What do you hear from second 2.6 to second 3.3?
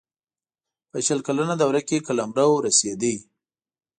رسېدی.